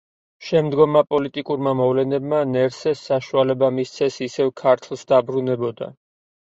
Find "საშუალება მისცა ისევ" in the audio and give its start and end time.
3.13-4.53